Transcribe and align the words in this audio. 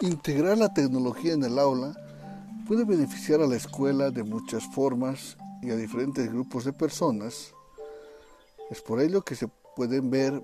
Integrar 0.00 0.56
la 0.56 0.72
tecnología 0.72 1.32
en 1.32 1.42
el 1.42 1.58
aula 1.58 1.92
puede 2.68 2.84
beneficiar 2.84 3.40
a 3.40 3.48
la 3.48 3.56
escuela 3.56 4.12
de 4.12 4.22
muchas 4.22 4.64
formas 4.72 5.36
y 5.60 5.72
a 5.72 5.76
diferentes 5.76 6.30
grupos 6.30 6.64
de 6.64 6.72
personas. 6.72 7.52
Es 8.70 8.80
por 8.80 9.00
ello 9.00 9.22
que 9.22 9.34
se 9.34 9.48
pueden 9.74 10.08
ver 10.08 10.40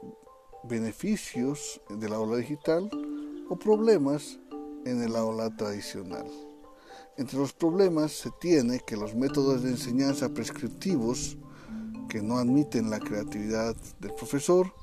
beneficios 0.65 1.81
del 1.89 2.15
aula 2.15 2.39
digital 2.39 2.91
o 3.49 3.57
problemas 3.57 4.41
en 4.87 5.01
el 5.01 5.15
aula 5.15 5.57
tradicional. 5.57 6.27
Entre 7.17 7.39
los 7.39 7.53
problemas 7.53 8.11
se 8.11 8.33
tiene 8.41 8.81
que 8.81 8.97
los 8.97 9.15
métodos 9.15 9.63
de 9.63 9.71
enseñanza 9.71 10.31
prescriptivos 10.31 11.37
que 12.09 12.21
no 12.21 12.39
admiten 12.39 12.91
la 12.91 12.99
creatividad 12.99 13.77
del 14.01 14.15
profesor 14.15 14.75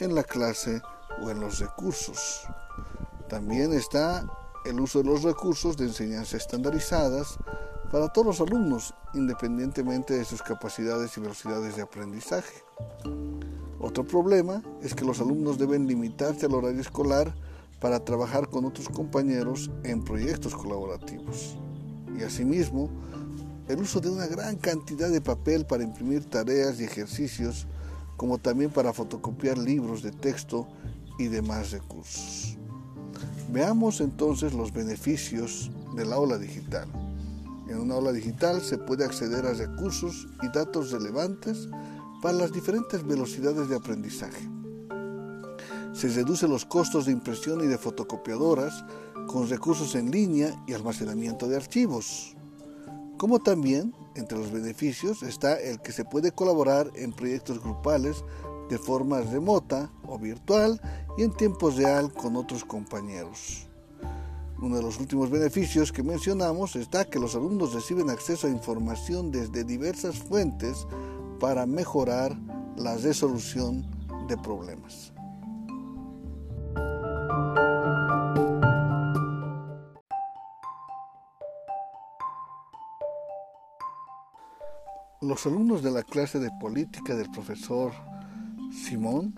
en 0.00 0.16
la 0.16 0.24
clase 0.24 0.82
o 1.22 1.30
en 1.30 1.38
los 1.38 1.60
recursos. 1.60 2.42
También 3.28 3.74
está 3.74 4.26
el 4.64 4.80
uso 4.80 5.02
de 5.02 5.04
los 5.10 5.22
recursos 5.22 5.76
de 5.76 5.84
enseñanza 5.84 6.36
estandarizadas 6.36 7.38
para 7.92 8.08
todos 8.08 8.26
los 8.26 8.40
alumnos, 8.40 8.94
independientemente 9.14 10.14
de 10.14 10.24
sus 10.24 10.42
capacidades 10.42 11.16
y 11.16 11.20
velocidades 11.20 11.76
de 11.76 11.82
aprendizaje. 11.82 12.62
Otro 13.80 14.04
problema 14.04 14.62
es 14.82 14.94
que 14.94 15.04
los 15.04 15.20
alumnos 15.20 15.58
deben 15.58 15.86
limitarse 15.86 16.46
al 16.46 16.54
horario 16.54 16.80
escolar 16.80 17.34
para 17.80 18.04
trabajar 18.04 18.48
con 18.48 18.64
otros 18.64 18.88
compañeros 18.88 19.70
en 19.84 20.02
proyectos 20.04 20.54
colaborativos. 20.54 21.56
Y 22.18 22.22
asimismo, 22.22 22.90
el 23.68 23.80
uso 23.80 24.00
de 24.00 24.10
una 24.10 24.26
gran 24.26 24.56
cantidad 24.56 25.10
de 25.10 25.20
papel 25.20 25.66
para 25.66 25.84
imprimir 25.84 26.24
tareas 26.24 26.80
y 26.80 26.84
ejercicios, 26.84 27.66
como 28.16 28.38
también 28.38 28.70
para 28.70 28.92
fotocopiar 28.92 29.58
libros 29.58 30.02
de 30.02 30.10
texto 30.10 30.66
y 31.18 31.28
demás 31.28 31.70
recursos. 31.70 32.58
Veamos 33.50 34.02
entonces 34.02 34.52
los 34.52 34.72
beneficios 34.72 35.70
del 35.96 36.12
aula 36.12 36.36
digital. 36.36 36.86
En 37.66 37.78
una 37.78 37.94
aula 37.94 38.12
digital 38.12 38.60
se 38.60 38.76
puede 38.76 39.04
acceder 39.04 39.46
a 39.46 39.54
recursos 39.54 40.28
y 40.42 40.48
datos 40.48 40.90
relevantes 40.90 41.68
para 42.20 42.36
las 42.36 42.52
diferentes 42.52 43.06
velocidades 43.06 43.70
de 43.70 43.76
aprendizaje. 43.76 44.48
Se 45.94 46.08
reducen 46.08 46.50
los 46.50 46.66
costos 46.66 47.06
de 47.06 47.12
impresión 47.12 47.64
y 47.64 47.66
de 47.66 47.78
fotocopiadoras 47.78 48.84
con 49.26 49.48
recursos 49.48 49.94
en 49.94 50.10
línea 50.10 50.54
y 50.66 50.74
almacenamiento 50.74 51.48
de 51.48 51.56
archivos. 51.56 52.36
Como 53.16 53.40
también, 53.40 53.94
entre 54.14 54.38
los 54.38 54.52
beneficios, 54.52 55.22
está 55.22 55.58
el 55.58 55.80
que 55.80 55.92
se 55.92 56.04
puede 56.04 56.32
colaborar 56.32 56.90
en 56.94 57.12
proyectos 57.12 57.62
grupales 57.62 58.24
de 58.68 58.78
forma 58.78 59.20
remota 59.20 59.90
o 60.06 60.18
virtual 60.18 60.80
y 61.16 61.22
en 61.22 61.32
tiempo 61.32 61.70
real 61.70 62.12
con 62.12 62.36
otros 62.36 62.64
compañeros. 62.64 63.68
Uno 64.60 64.76
de 64.76 64.82
los 64.82 64.98
últimos 64.98 65.30
beneficios 65.30 65.92
que 65.92 66.02
mencionamos 66.02 66.74
está 66.74 67.04
que 67.04 67.20
los 67.20 67.36
alumnos 67.36 67.74
reciben 67.74 68.10
acceso 68.10 68.46
a 68.46 68.50
información 68.50 69.30
desde 69.30 69.62
diversas 69.62 70.18
fuentes 70.18 70.86
para 71.38 71.64
mejorar 71.64 72.36
la 72.76 72.96
resolución 72.96 73.86
de 74.26 74.36
problemas. 74.36 75.12
Los 85.20 85.46
alumnos 85.46 85.82
de 85.82 85.90
la 85.90 86.02
clase 86.02 86.38
de 86.38 86.50
política 86.60 87.14
del 87.14 87.30
profesor 87.30 87.92
Simón 88.78 89.34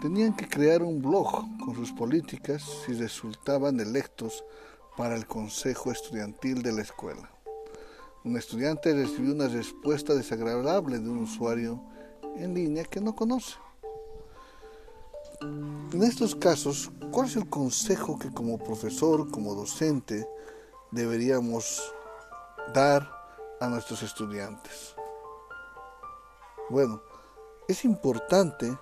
tenían 0.00 0.34
que 0.34 0.48
crear 0.48 0.82
un 0.82 1.02
blog 1.02 1.44
con 1.58 1.74
sus 1.74 1.92
políticas 1.92 2.62
si 2.86 2.94
resultaban 2.94 3.80
electos 3.80 4.44
para 4.96 5.16
el 5.16 5.26
consejo 5.26 5.90
estudiantil 5.90 6.62
de 6.62 6.72
la 6.72 6.82
escuela. 6.82 7.30
Un 8.24 8.36
estudiante 8.36 8.94
recibió 8.94 9.34
una 9.34 9.48
respuesta 9.48 10.14
desagradable 10.14 10.98
de 10.98 11.08
un 11.08 11.18
usuario 11.18 11.82
en 12.36 12.54
línea 12.54 12.84
que 12.84 13.00
no 13.00 13.14
conoce. 13.14 13.56
En 15.40 16.02
estos 16.02 16.36
casos, 16.36 16.90
¿cuál 17.10 17.26
es 17.26 17.36
el 17.36 17.48
consejo 17.48 18.18
que 18.18 18.32
como 18.32 18.58
profesor, 18.58 19.30
como 19.30 19.54
docente, 19.54 20.26
deberíamos 20.92 21.82
dar 22.72 23.10
a 23.60 23.68
nuestros 23.68 24.02
estudiantes? 24.02 24.94
Bueno, 26.70 27.02
es 27.68 27.84
importante 27.84 28.76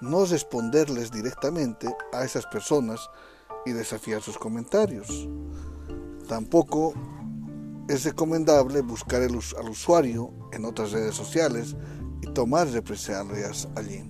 no 0.00 0.24
responderles 0.24 1.10
directamente 1.10 1.94
a 2.12 2.24
esas 2.24 2.46
personas 2.46 3.08
y 3.64 3.72
desafiar 3.72 4.22
sus 4.22 4.38
comentarios. 4.38 5.28
Tampoco 6.28 6.94
es 7.88 8.04
recomendable 8.04 8.82
buscar 8.82 9.22
al 9.22 9.68
usuario 9.68 10.30
en 10.52 10.64
otras 10.64 10.92
redes 10.92 11.14
sociales 11.14 11.74
y 12.20 12.26
tomar 12.32 12.68
represalias 12.68 13.68
allí. 13.76 14.08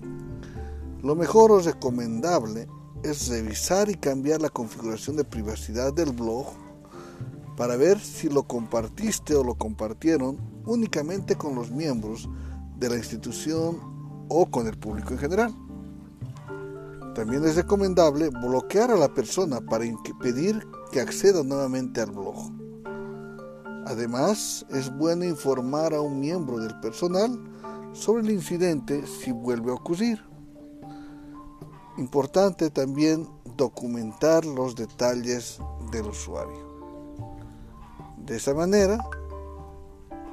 Lo 1.01 1.15
mejor 1.15 1.51
o 1.51 1.59
recomendable 1.59 2.67
es 3.03 3.29
revisar 3.29 3.89
y 3.89 3.95
cambiar 3.95 4.41
la 4.41 4.49
configuración 4.49 5.15
de 5.15 5.23
privacidad 5.23 5.93
del 5.93 6.11
blog 6.11 6.47
para 7.55 7.77
ver 7.77 7.99
si 7.99 8.29
lo 8.29 8.43
compartiste 8.43 9.35
o 9.35 9.43
lo 9.43 9.55
compartieron 9.55 10.37
únicamente 10.65 11.35
con 11.35 11.55
los 11.55 11.71
miembros 11.71 12.29
de 12.77 12.89
la 12.89 12.97
institución 12.97 13.98
o 14.29 14.49
con 14.49 14.67
el 14.67 14.77
público 14.77 15.11
en 15.11 15.19
general. 15.19 15.55
También 17.15 17.43
es 17.43 17.55
recomendable 17.55 18.29
bloquear 18.29 18.91
a 18.91 18.95
la 18.95 19.13
persona 19.13 19.59
para 19.59 19.85
impedir 19.85 20.65
que 20.91 21.01
acceda 21.01 21.43
nuevamente 21.43 21.99
al 22.01 22.11
blog. 22.11 22.51
Además, 23.85 24.65
es 24.69 24.95
bueno 24.95 25.25
informar 25.25 25.93
a 25.93 26.01
un 26.01 26.19
miembro 26.19 26.59
del 26.59 26.79
personal 26.79 27.37
sobre 27.91 28.23
el 28.23 28.31
incidente 28.31 29.05
si 29.05 29.31
vuelve 29.31 29.71
a 29.71 29.75
ocurrir. 29.75 30.23
Importante 31.97 32.69
también 32.69 33.27
documentar 33.57 34.45
los 34.45 34.75
detalles 34.75 35.59
del 35.91 36.05
usuario. 36.07 36.69
De 38.25 38.37
esa 38.37 38.53
manera, 38.53 39.03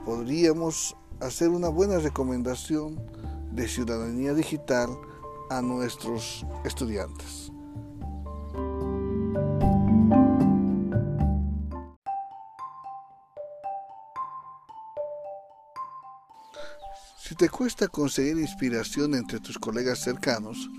podríamos 0.05 0.95
hacer 1.21 1.49
una 1.49 1.69
buena 1.69 1.99
recomendación 1.99 3.01
de 3.57 3.67
ciudadanía 3.67 4.35
digital 4.35 4.91
a 5.49 5.63
nuestros 5.63 6.45
estudiantes. 6.65 7.51
Si 17.19 17.35
te 17.35 17.49
cuesta 17.49 17.89
conseguir 17.89 18.39
inspiración 18.39 19.15
entre 19.15 19.41
tus 19.41 19.59
colegas 19.59 20.01
cercanos, 20.01 20.71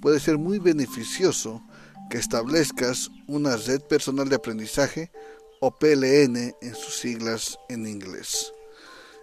puede 0.00 0.18
ser 0.18 0.36
muy 0.38 0.58
beneficioso 0.58 1.62
que 2.10 2.18
establezcas 2.18 3.10
una 3.28 3.56
red 3.56 3.82
personal 3.82 4.28
de 4.28 4.36
aprendizaje 4.36 5.12
o 5.60 5.70
PLN 5.70 6.56
en 6.60 6.74
sus 6.74 6.96
siglas 6.98 7.58
en 7.68 7.86
inglés. 7.86 8.52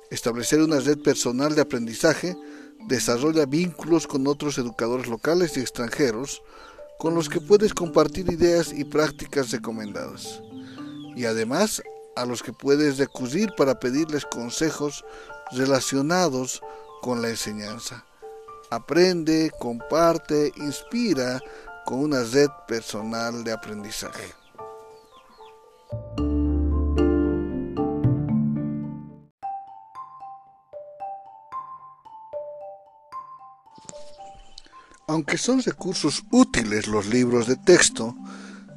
Establecer 0.09 0.61
una 0.61 0.79
red 0.79 0.99
personal 0.99 1.53
de 1.53 1.61
aprendizaje 1.61 2.37
desarrolla 2.87 3.45
vínculos 3.45 4.07
con 4.07 4.27
otros 4.27 4.57
educadores 4.57 5.07
locales 5.07 5.57
y 5.57 5.59
extranjeros 5.59 6.41
con 6.99 7.15
los 7.15 7.29
que 7.29 7.39
puedes 7.39 7.73
compartir 7.73 8.31
ideas 8.31 8.73
y 8.73 8.83
prácticas 8.83 9.51
recomendadas. 9.51 10.41
Y 11.15 11.25
además 11.25 11.81
a 12.15 12.25
los 12.25 12.43
que 12.43 12.53
puedes 12.53 12.97
recurrir 12.97 13.49
para 13.57 13.79
pedirles 13.79 14.25
consejos 14.25 15.05
relacionados 15.51 16.61
con 17.01 17.21
la 17.21 17.29
enseñanza. 17.29 18.05
Aprende, 18.69 19.51
comparte, 19.59 20.51
inspira 20.57 21.41
con 21.85 21.99
una 21.99 22.23
red 22.23 22.49
personal 22.67 23.43
de 23.43 23.53
aprendizaje. 23.53 24.38
Aunque 35.09 35.39
son 35.39 35.63
recursos 35.63 36.23
útiles 36.29 36.85
los 36.85 37.07
libros 37.07 37.47
de 37.47 37.55
texto, 37.55 38.15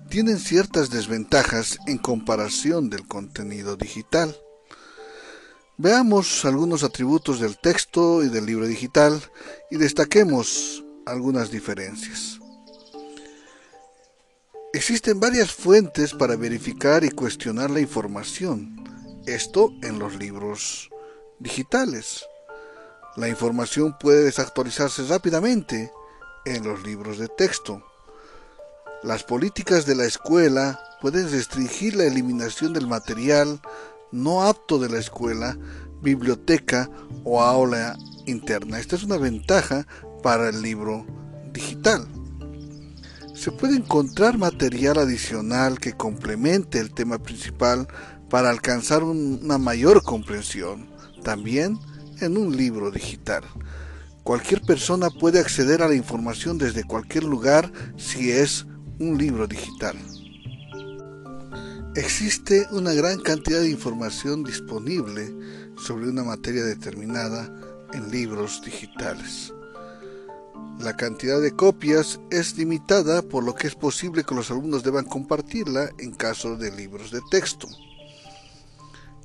tienen 0.09 0.39
ciertas 0.39 0.89
desventajas 0.89 1.77
en 1.87 1.99
comparación 1.99 2.89
del 2.89 3.07
contenido 3.07 3.77
digital. 3.77 4.35
Veamos 5.77 6.47
algunos 6.47 6.85
atributos 6.85 7.39
del 7.39 7.59
texto 7.59 8.23
y 8.23 8.31
del 8.31 8.47
libro 8.47 8.67
digital 8.67 9.23
y 9.71 9.77
destaquemos 9.77 10.83
algunas 11.05 11.51
diferencias. 11.51 12.41
Existen 14.73 15.21
varias 15.21 15.53
fuentes 15.53 16.15
para 16.15 16.37
verificar 16.37 17.05
y 17.05 17.11
cuestionar 17.11 17.69
la 17.69 17.81
información, 17.81 18.83
esto 19.27 19.71
en 19.83 19.99
los 19.99 20.17
libros 20.17 20.89
digitales. 21.41 22.25
La 23.17 23.29
información 23.29 23.99
puede 24.01 24.25
desactualizarse 24.25 25.03
rápidamente 25.03 25.93
en 26.45 26.65
los 26.65 26.83
libros 26.83 27.19
de 27.19 27.29
texto. 27.29 27.83
Las 29.03 29.25
políticas 29.25 29.87
de 29.87 29.95
la 29.95 30.05
escuela 30.05 30.81
pueden 31.01 31.31
restringir 31.31 31.97
la 31.97 32.05
eliminación 32.05 32.73
del 32.73 32.87
material 32.87 33.61
no 34.13 34.43
apto 34.43 34.79
de 34.79 34.89
la 34.89 34.99
escuela, 34.99 35.57
biblioteca 36.03 36.91
o 37.25 37.41
aula 37.41 37.97
interna. 38.27 38.79
Esta 38.79 38.97
es 38.97 39.03
una 39.03 39.17
ventaja 39.17 39.87
para 40.23 40.49
el 40.49 40.63
libro 40.63 41.07
digital. 41.53 42.07
Se 43.35 43.51
puede 43.51 43.77
encontrar 43.77 44.39
material 44.39 44.99
adicional 44.99 45.81
que 45.81 45.95
complemente 45.95 46.79
el 46.79 46.93
tema 46.93 47.19
principal 47.19 47.89
para 48.31 48.51
alcanzar 48.51 49.03
una 49.03 49.59
mayor 49.59 50.03
comprensión, 50.03 50.89
también 51.25 51.79
en 52.21 52.37
un 52.37 52.57
libro 52.57 52.91
digital. 52.91 53.43
Cualquier 54.25 54.63
persona 54.63 55.11
puede 55.11 55.41
acceder 55.41 55.83
a 55.83 55.89
la 55.89 55.97
información 55.97 56.57
desde 56.57 56.85
cualquier 56.85 57.25
lugar 57.25 57.73
si 57.97 58.31
es 58.31 58.67
un 59.01 59.19
libro 59.19 59.49
digital. 59.49 59.97
Existe 61.97 62.67
una 62.71 62.93
gran 62.95 63.21
cantidad 63.21 63.61
de 63.61 63.71
información 63.71 64.45
disponible 64.45 65.35
sobre 65.77 66.09
una 66.09 66.23
materia 66.23 66.65
determinada 66.65 67.53
en 67.93 68.11
libros 68.11 68.63
digitales. 68.65 69.53
La 70.79 70.97
cantidad 70.97 71.41
de 71.41 71.55
copias 71.55 72.21
es 72.31 72.57
limitada 72.57 73.23
por 73.23 73.43
lo 73.43 73.55
que 73.55 73.67
es 73.67 73.75
posible 73.75 74.25
que 74.25 74.35
los 74.35 74.51
alumnos 74.51 74.85
deban 74.85 75.05
compartirla 75.05 75.91
en 75.99 76.13
caso 76.13 76.57
de 76.57 76.71
libros 76.71 77.11
de 77.11 77.21
texto. 77.31 77.69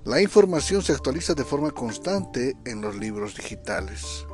La 0.06 0.22
información 0.22 0.82
se 0.82 0.94
actualiza 0.94 1.36
de 1.36 1.46
forma 1.46 1.72
constante 1.72 2.58
en 2.66 2.82
los 2.82 2.96
libros 2.96 3.36
digitales. 3.36 4.26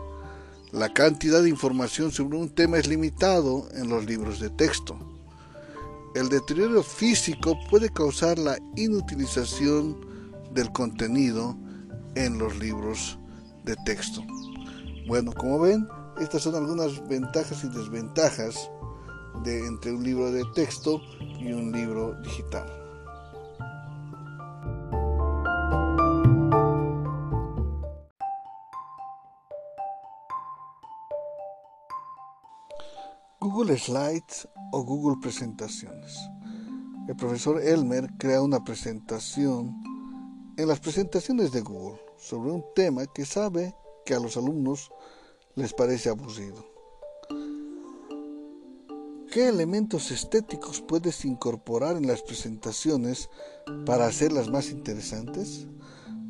La 0.74 0.92
cantidad 0.92 1.44
de 1.44 1.50
información 1.50 2.12
sobre 2.12 2.36
un 2.36 2.50
tema 2.50 2.80
es 2.80 2.88
limitado 2.88 3.68
en 3.76 3.90
los 3.90 4.06
libros 4.06 4.40
de 4.40 4.50
texto. 4.50 4.98
El 6.16 6.30
deterioro 6.30 6.82
físico 6.82 7.56
puede 7.70 7.90
causar 7.90 8.40
la 8.40 8.58
inutilización 8.76 9.96
del 10.52 10.72
contenido 10.72 11.56
en 12.16 12.40
los 12.40 12.58
libros 12.58 13.20
de 13.64 13.76
texto. 13.86 14.24
Bueno, 15.08 15.32
como 15.34 15.60
ven, 15.60 15.88
estas 16.20 16.42
son 16.42 16.56
algunas 16.56 17.08
ventajas 17.08 17.64
y 17.64 17.70
desventajas 17.70 18.68
de 19.44 19.68
entre 19.68 19.92
un 19.92 20.04
libro 20.04 20.32
de 20.32 20.44
texto 20.56 21.00
y 21.40 21.52
un 21.52 21.72
libro 21.72 22.20
digital. 22.24 22.83
Google 33.64 33.80
Slides 33.80 34.50
o 34.74 34.84
Google 34.84 35.22
Presentaciones. 35.22 36.20
El 37.08 37.16
profesor 37.16 37.62
Elmer 37.62 38.10
crea 38.18 38.42
una 38.42 38.62
presentación 38.62 39.74
en 40.58 40.68
las 40.68 40.82
presentaciones 40.82 41.54
de 41.54 41.62
Google 41.62 41.98
sobre 42.18 42.52
un 42.52 42.66
tema 42.76 43.06
que 43.06 43.24
sabe 43.24 43.74
que 44.06 44.16
a 44.16 44.20
los 44.20 44.36
alumnos 44.36 44.92
les 45.56 45.74
parece 45.74 46.10
aburrido. 46.10 46.66
¿Qué 49.32 49.48
elementos 49.48 50.12
estéticos 50.12 50.82
puedes 50.82 51.24
incorporar 51.24 51.96
en 51.96 52.06
las 52.06 52.22
presentaciones 52.22 53.30
para 53.86 54.08
hacerlas 54.08 54.50
más 54.50 54.72
interesantes? 54.72 55.68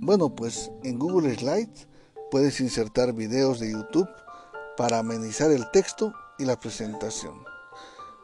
Bueno, 0.02 0.36
pues 0.36 0.70
en 0.84 1.00
Google 1.00 1.34
Slides 1.34 1.88
puedes 2.30 2.60
insertar 2.60 3.12
videos 3.12 3.60
de 3.60 3.72
YouTube 3.72 4.10
para 4.78 5.00
amenizar 5.00 5.50
el 5.50 5.72
texto 5.72 6.14
la 6.45 6.60
presentación. 6.60 7.44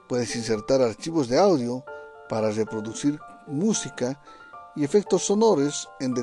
Puedes 0.08 0.36
insertar 0.36 0.82
archivos 0.82 1.28
de 1.30 1.38
audio 1.38 1.84
para 2.28 2.52
reproducir 2.52 3.20
música 3.48 4.22
y 4.76 4.84
efectos 4.84 5.26
sonoros 5.26 5.90
en, 6.00 6.16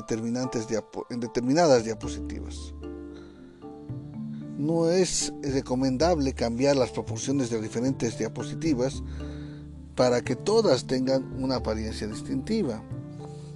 en 1.09 1.19
determinadas 1.19 1.83
diapositivas. 1.83 2.73
No 4.57 4.89
es 4.89 5.31
recomendable 5.43 6.33
cambiar 6.33 6.75
las 6.75 6.91
proporciones 6.91 7.49
de 7.49 7.61
diferentes 7.61 8.17
diapositivas 8.17 9.03
para 9.95 10.21
que 10.21 10.35
todas 10.35 10.87
tengan 10.87 11.23
una 11.41 11.57
apariencia 11.57 12.07
distintiva. 12.07 12.81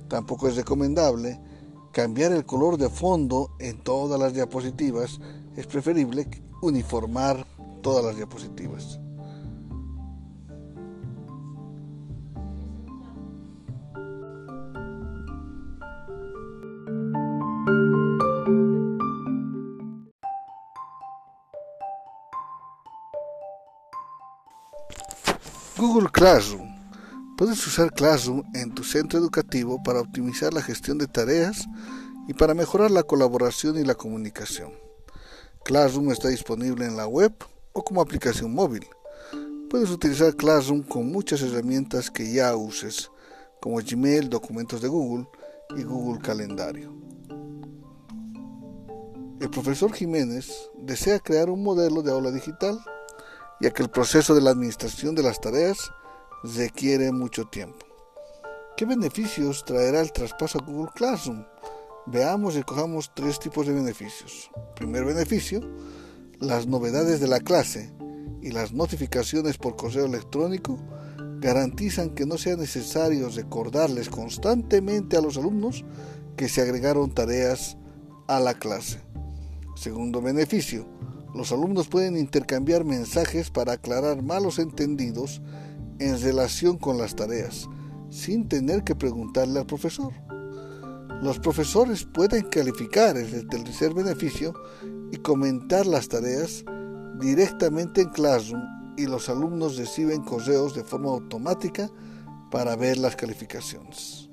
Tampoco 0.07 0.47
es 0.47 0.55
recomendable 0.55 1.39
cambiar 1.91 2.31
el 2.31 2.45
color 2.45 2.77
de 2.77 2.89
fondo 2.89 3.51
en 3.59 3.79
todas 3.83 4.19
las 4.19 4.33
diapositivas. 4.33 5.19
Es 5.55 5.67
preferible 5.67 6.27
uniformar 6.61 7.45
todas 7.81 8.05
las 8.05 8.15
diapositivas. 8.15 8.99
Google 25.77 26.09
Classroom. 26.11 26.69
Puedes 27.37 27.65
usar 27.65 27.91
Classroom 27.91 28.43
en 28.53 28.71
tu 28.71 28.83
centro 28.83 29.17
educativo 29.17 29.81
para 29.81 29.99
optimizar 29.99 30.53
la 30.53 30.61
gestión 30.61 30.99
de 30.99 31.07
tareas 31.07 31.65
y 32.27 32.35
para 32.35 32.53
mejorar 32.53 32.91
la 32.91 33.01
colaboración 33.01 33.79
y 33.79 33.83
la 33.83 33.95
comunicación. 33.95 34.71
Classroom 35.65 36.11
está 36.11 36.27
disponible 36.27 36.85
en 36.85 36.97
la 36.97 37.07
web 37.07 37.33
o 37.73 37.83
como 37.83 38.01
aplicación 38.01 38.53
móvil. 38.53 38.85
Puedes 39.69 39.89
utilizar 39.89 40.35
Classroom 40.35 40.83
con 40.83 41.11
muchas 41.11 41.41
herramientas 41.41 42.11
que 42.11 42.31
ya 42.31 42.55
uses, 42.55 43.09
como 43.61 43.77
Gmail, 43.77 44.29
documentos 44.29 44.81
de 44.81 44.87
Google 44.87 45.27
y 45.77 45.83
Google 45.83 46.21
Calendario. 46.21 46.93
El 49.39 49.49
profesor 49.49 49.93
Jiménez 49.93 50.69
desea 50.77 51.19
crear 51.19 51.49
un 51.49 51.63
modelo 51.63 52.01
de 52.01 52.11
aula 52.11 52.31
digital 52.31 52.79
ya 53.61 53.71
que 53.71 53.83
el 53.83 53.89
proceso 53.89 54.33
de 54.33 54.41
la 54.41 54.49
administración 54.49 55.13
de 55.13 55.23
las 55.23 55.39
tareas 55.39 55.91
requiere 56.43 57.11
mucho 57.11 57.45
tiempo. 57.45 57.85
¿Qué 58.75 58.85
beneficios 58.85 59.63
traerá 59.63 60.01
el 60.01 60.11
traspaso 60.11 60.57
a 60.57 60.65
Google 60.65 60.91
Classroom? 60.95 61.45
Veamos 62.07 62.55
y 62.55 62.63
cojamos 62.63 63.11
tres 63.13 63.39
tipos 63.39 63.67
de 63.67 63.73
beneficios. 63.73 64.49
Primer 64.75 65.05
beneficio, 65.05 65.61
las 66.41 66.65
novedades 66.65 67.19
de 67.19 67.27
la 67.27 67.39
clase 67.39 67.91
y 68.41 68.49
las 68.49 68.73
notificaciones 68.73 69.57
por 69.57 69.75
correo 69.75 70.05
electrónico 70.05 70.79
garantizan 71.39 72.09
que 72.09 72.25
no 72.25 72.37
sea 72.37 72.55
necesario 72.55 73.29
recordarles 73.29 74.09
constantemente 74.09 75.15
a 75.17 75.21
los 75.21 75.37
alumnos 75.37 75.85
que 76.35 76.49
se 76.49 76.61
agregaron 76.61 77.11
tareas 77.11 77.77
a 78.27 78.39
la 78.39 78.55
clase. 78.55 79.01
Segundo 79.75 80.21
beneficio, 80.21 80.87
los 81.35 81.51
alumnos 81.51 81.87
pueden 81.87 82.17
intercambiar 82.17 82.85
mensajes 82.85 83.51
para 83.51 83.73
aclarar 83.73 84.23
malos 84.23 84.57
entendidos 84.57 85.41
en 85.99 86.19
relación 86.19 86.77
con 86.77 86.97
las 86.97 87.15
tareas, 87.15 87.69
sin 88.09 88.47
tener 88.47 88.83
que 88.83 88.95
preguntarle 88.95 89.59
al 89.59 89.67
profesor. 89.67 90.11
Los 91.21 91.37
profesores 91.37 92.03
pueden 92.03 92.47
calificar 92.49 93.15
el 93.15 93.47
tercer 93.47 93.93
beneficio 93.93 94.53
y 95.11 95.17
comentar 95.17 95.85
las 95.85 96.07
tareas 96.07 96.65
directamente 97.19 98.01
en 98.01 98.09
Classroom 98.09 98.63
y 98.97 99.05
los 99.05 99.29
alumnos 99.29 99.77
reciben 99.77 100.23
correos 100.23 100.73
de 100.75 100.83
forma 100.83 101.09
automática 101.09 101.91
para 102.49 102.75
ver 102.75 102.97
las 102.97 103.15
calificaciones. 103.15 104.30